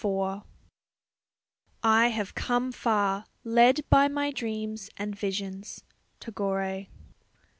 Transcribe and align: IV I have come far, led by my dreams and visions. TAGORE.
IV 0.03 0.41
I 1.83 2.07
have 2.07 2.33
come 2.33 2.71
far, 2.71 3.25
led 3.43 3.87
by 3.91 4.07
my 4.07 4.31
dreams 4.31 4.89
and 4.97 5.15
visions. 5.15 5.83
TAGORE. 6.19 6.87